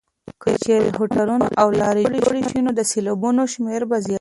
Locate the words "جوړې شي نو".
2.15-2.71